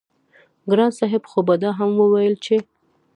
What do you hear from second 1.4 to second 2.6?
به دا هم وييل چې